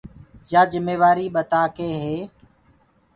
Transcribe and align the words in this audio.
يآ 0.51 0.61
جميوآريٚ 0.73 1.33
پِتآ 1.35 1.61
ڪيٚ 1.75 1.93
هي 2.03 2.17